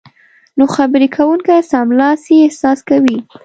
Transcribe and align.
نو 0.57 0.65
خبرې 0.75 1.07
کوونکی 1.15 1.57
سملاسي 1.71 2.35
احساس 2.45 2.79
کوي 2.89 3.17